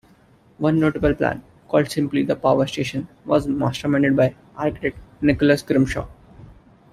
One 0.57 0.79
notable 0.79 1.13
plan, 1.13 1.43
called 1.69 1.91
simply 1.91 2.23
"The 2.23 2.35
Power 2.35 2.65
Station", 2.65 3.07
was 3.23 3.45
masterminded 3.45 4.15
by 4.15 4.33
architect 4.57 4.97
Nicholas 5.21 5.61
Grimshaw. 5.61 6.07